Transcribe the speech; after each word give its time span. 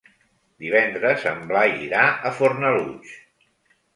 Divendres 0.63 1.25
en 1.33 1.43
Blai 1.51 1.75
irà 1.89 2.07
a 2.29 2.33
Fornalutx. 2.39 3.15